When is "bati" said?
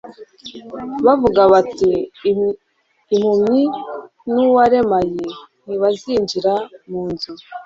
1.51-1.91